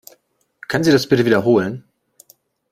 [0.67, 1.83] Können Sie das bitte wiederholen?